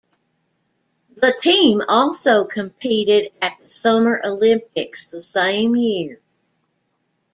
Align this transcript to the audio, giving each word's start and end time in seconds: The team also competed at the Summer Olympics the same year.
The 1.13 1.31
team 1.43 1.83
also 1.87 2.43
competed 2.43 3.31
at 3.39 3.59
the 3.63 3.69
Summer 3.69 4.19
Olympics 4.25 5.05
the 5.09 5.21
same 5.21 5.75
year. 5.75 6.19